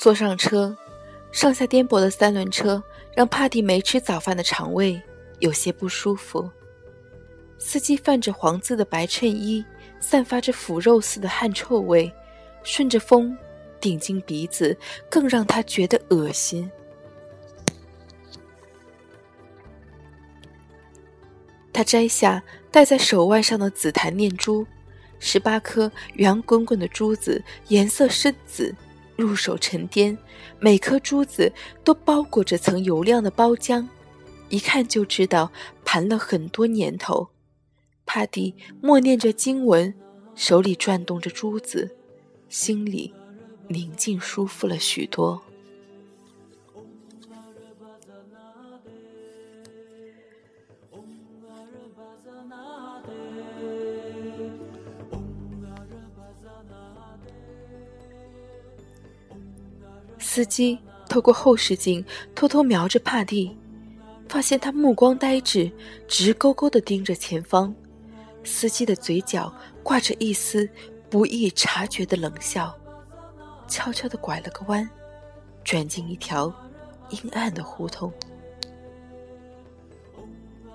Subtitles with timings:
[0.00, 0.74] 坐上车，
[1.30, 2.82] 上下颠簸的三轮车
[3.14, 4.98] 让帕蒂没吃早饭的肠胃
[5.40, 6.50] 有些不舒服。
[7.58, 9.62] 司机泛着黄渍的白衬衣，
[10.00, 12.10] 散发着腐肉似的汗臭味，
[12.62, 13.36] 顺着风
[13.78, 14.74] 顶进鼻子，
[15.10, 16.70] 更让他觉得恶心。
[21.74, 24.66] 他摘下戴在手腕上的紫檀念珠，
[25.18, 28.74] 十八颗圆滚滚的珠子，颜色深紫，
[29.20, 30.16] 入手沉甸，
[30.58, 31.52] 每颗珠子
[31.84, 33.86] 都包裹着层油亮的包浆，
[34.48, 35.52] 一看就知道
[35.84, 37.28] 盘了很多年头。
[38.06, 39.94] 帕蒂默念着经文，
[40.34, 41.94] 手里转动着珠子，
[42.48, 43.14] 心里
[43.68, 45.40] 宁静舒服了许多。
[60.32, 60.78] 司机
[61.08, 62.04] 透过后视镜
[62.36, 63.58] 偷偷瞄着帕蒂，
[64.28, 65.68] 发现他目光呆滞，
[66.06, 67.74] 直勾勾地盯着前方。
[68.44, 70.70] 司机的嘴角挂着一丝
[71.10, 72.72] 不易察觉的冷笑，
[73.66, 74.88] 悄悄地拐了个弯，
[75.64, 76.46] 转进一条
[77.08, 78.12] 阴暗的胡同。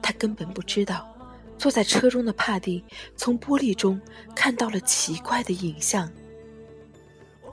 [0.00, 1.12] 他根本不知道，
[1.58, 2.84] 坐在车中的帕蒂
[3.16, 4.00] 从玻璃中
[4.32, 6.08] 看到了奇怪的影像。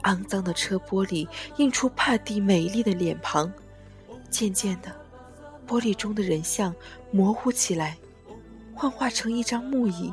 [0.08, 1.28] 肮脏的车玻璃
[1.58, 3.52] 映出帕蒂美丽的脸庞，
[4.30, 4.90] 渐渐的，
[5.66, 6.74] 玻璃中的人像
[7.10, 7.98] 模糊起来。
[8.74, 10.10] 幻化成一张木椅，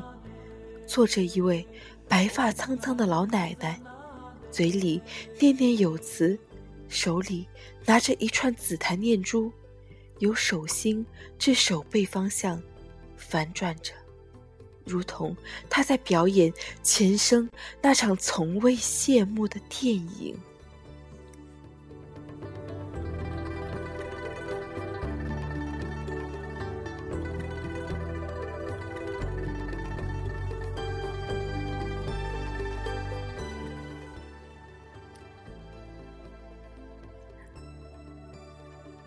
[0.86, 1.66] 坐着一位
[2.10, 3.80] 白发苍苍的老奶奶，
[4.52, 5.02] 嘴里
[5.40, 6.38] 念念有词，
[6.90, 7.48] 手里
[7.86, 9.50] 拿着一串紫檀念珠，
[10.20, 11.06] 由手心
[11.40, 12.62] 至手背方向
[13.16, 13.94] 反转着，
[14.86, 15.36] 如同
[15.70, 17.50] 他在表演前生
[17.82, 20.38] 那场从未谢幕的电影。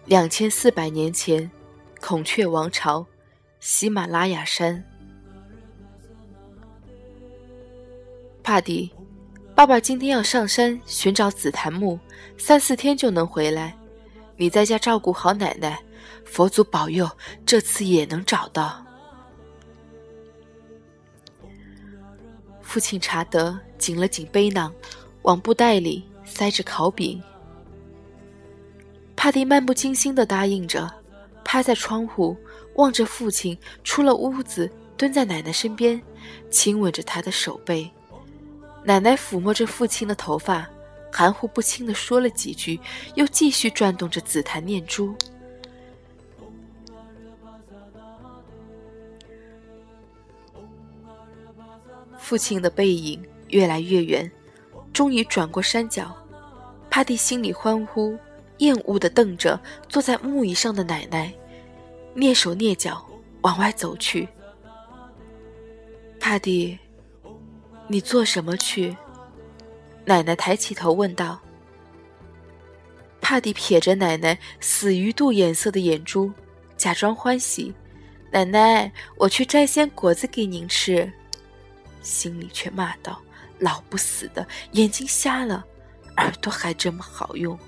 [0.06, 1.50] 两千四百年前，
[2.00, 3.06] 孔雀王朝，
[3.60, 4.97] 喜马拉雅山。
[8.48, 8.90] 帕迪，
[9.54, 12.00] 爸爸今天要上山寻找紫檀木，
[12.38, 13.76] 三四天就能回来。
[14.38, 15.78] 你在家照顾好奶奶，
[16.24, 17.06] 佛祖保佑，
[17.44, 18.82] 这次也能找到。
[22.62, 24.74] 父亲查德紧了紧背囊，
[25.24, 27.22] 往布袋里塞着烤饼。
[29.14, 30.90] 帕蒂漫不经心地答应着，
[31.44, 32.34] 趴在窗户
[32.76, 33.54] 望着父亲
[33.84, 36.00] 出了屋子，蹲在奶奶身边，
[36.50, 37.92] 亲吻着她的手背。
[38.88, 40.66] 奶奶抚摸着父亲的头发，
[41.12, 42.80] 含糊不清地说了几句，
[43.16, 45.14] 又继续转动着紫檀念珠。
[52.16, 54.30] 父亲的背影越来越远，
[54.90, 56.16] 终于转过山脚，
[56.88, 58.18] 帕蒂心里欢呼。
[58.56, 61.32] 厌恶地瞪着坐在木椅上的奶奶，
[62.16, 63.06] 蹑手蹑脚
[63.42, 64.26] 往外走去。
[66.18, 66.76] 帕蒂，
[67.90, 68.94] 你做什么去？
[70.04, 71.40] 奶奶抬起头问道。
[73.20, 76.30] 帕蒂瞥着奶奶死鱼肚眼色的眼珠，
[76.76, 77.74] 假装欢喜
[78.30, 81.10] ：“奶奶，我去摘些果子给您吃。”
[82.00, 83.20] 心里却骂道
[83.58, 85.64] ：“老不死的，眼睛瞎了，
[86.18, 87.58] 耳朵还这么好用。”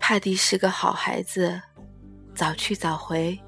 [0.00, 1.60] 帕蒂是个好孩子，
[2.34, 3.38] 早去早回。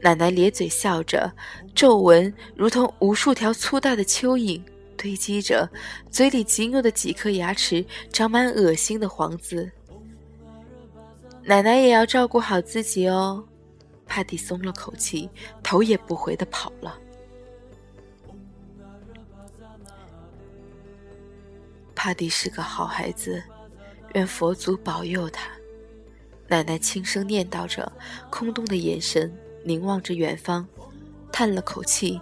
[0.00, 1.32] 奶奶咧嘴笑着，
[1.74, 4.62] 皱纹如同无数条粗大的蚯蚓
[4.96, 5.68] 堆积着，
[6.10, 9.70] 嘴里仅有的几颗牙齿长满恶心的黄渍。
[11.42, 13.44] 奶奶也要照顾好自己哦。
[14.06, 15.28] 帕蒂松了口气，
[15.62, 16.98] 头也不回的跑了。
[21.94, 23.42] 帕蒂是个好孩子，
[24.14, 25.50] 愿佛祖保佑他。
[26.46, 27.90] 奶奶轻声念叨着，
[28.30, 29.36] 空洞的眼神
[29.66, 30.64] 凝望着远方，
[31.32, 32.20] 叹了口气，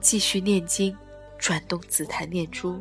[0.00, 0.96] 继续念经，
[1.36, 2.80] 转动紫檀念珠。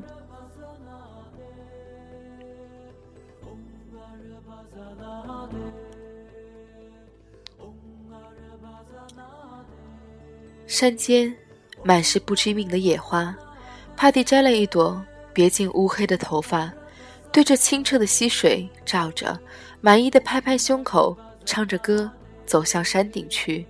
[10.67, 11.35] 山间
[11.83, 13.35] 满是不知名的野花，
[13.95, 15.03] 帕蒂摘了一朵，
[15.33, 16.71] 别进乌黑的头发，
[17.31, 19.39] 对着清澈的溪水照着。
[19.81, 22.11] 满意的拍拍胸口，唱着歌
[22.45, 23.65] 走向山顶去。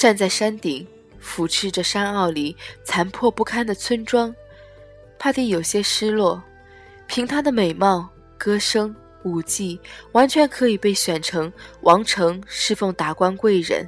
[0.00, 0.86] 站在山顶，
[1.18, 4.34] 俯视着山坳里残破不堪的村庄
[5.18, 6.42] 帕蒂有些失落，
[7.06, 8.08] 凭她的美貌、
[8.38, 9.78] 歌声、舞技，
[10.12, 11.52] 完全可以被选成
[11.82, 13.86] 王城侍奉达官贵人。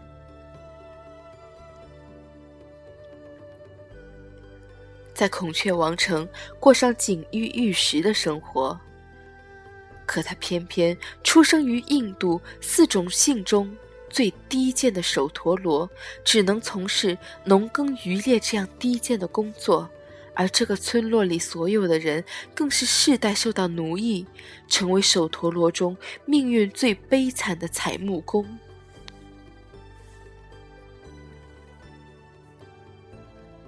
[5.15, 6.29] 在孔雀王城
[6.61, 8.79] 过上锦衣玉食的生活，
[10.05, 10.95] 可他偏偏
[11.25, 13.75] 出生于印度四种姓中
[14.13, 15.91] 最低贱的手陀螺，
[16.23, 19.89] 只能从事农耕渔猎这样低贱的工作，
[20.35, 22.23] 而这个村落里所有的人
[22.55, 24.27] 更是世代受到奴役，
[24.69, 28.47] 成为手陀螺中命运最悲惨的采木工。